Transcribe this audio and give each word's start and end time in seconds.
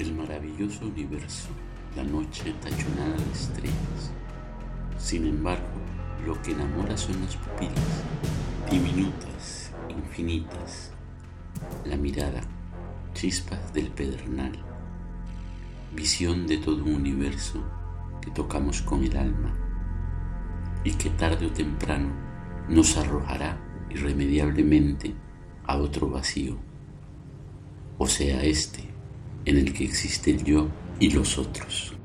el 0.00 0.14
maravilloso 0.14 0.86
universo, 0.86 1.48
la 1.94 2.04
noche 2.04 2.54
tachonada 2.60 3.16
de 3.16 3.32
estrellas. 3.32 4.12
Sin 4.96 5.26
embargo, 5.26 5.66
lo 6.24 6.40
que 6.40 6.52
enamora 6.52 6.96
son 6.96 7.20
las 7.20 7.36
pupilas, 7.36 8.02
diminutas, 8.70 9.72
infinitas, 9.88 10.92
la 11.84 11.96
mirada, 11.96 12.40
chispas 13.12 13.72
del 13.74 13.88
pedernal, 13.88 14.52
visión 15.94 16.46
de 16.46 16.58
todo 16.58 16.82
un 16.84 16.94
universo 16.94 17.62
que 18.22 18.30
tocamos 18.30 18.80
con 18.82 19.04
el 19.04 19.16
alma 19.16 19.54
y 20.82 20.92
que 20.92 21.10
tarde 21.10 21.46
o 21.46 21.52
temprano 21.52 22.10
nos 22.68 22.96
arrojará 22.96 23.60
irremediablemente 23.90 25.14
a 25.66 25.76
otro 25.76 26.08
vacío, 26.08 26.56
o 27.98 28.06
sea, 28.06 28.42
este 28.44 28.89
en 29.44 29.56
el 29.56 29.72
que 29.72 29.84
existe 29.84 30.30
el 30.30 30.44
yo 30.44 30.68
y 30.98 31.10
los 31.10 31.38
otros. 31.38 31.99